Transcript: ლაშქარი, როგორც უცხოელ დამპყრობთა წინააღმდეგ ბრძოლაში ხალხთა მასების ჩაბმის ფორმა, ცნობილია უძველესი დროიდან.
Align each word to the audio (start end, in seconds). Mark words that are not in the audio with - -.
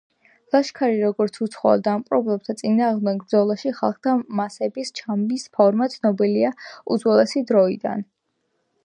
ლაშქარი, 0.53 0.95
როგორც 1.07 1.35
უცხოელ 1.45 1.83
დამპყრობთა 1.87 2.55
წინააღმდეგ 2.61 3.19
ბრძოლაში 3.25 3.73
ხალხთა 3.81 4.15
მასების 4.41 4.91
ჩაბმის 5.01 5.47
ფორმა, 5.59 5.89
ცნობილია 5.97 6.53
უძველესი 6.97 7.45
დროიდან. 7.53 8.05